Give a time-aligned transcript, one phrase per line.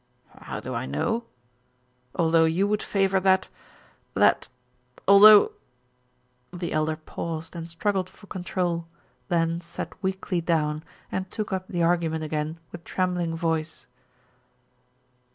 [0.41, 1.25] "How do I know?
[2.15, 3.49] Although you would favor that
[4.15, 4.47] that
[5.07, 5.51] although"
[6.61, 8.87] The Elder paused and struggled for control,
[9.27, 13.85] then sat weakly down and took up the argument again with trembling voice.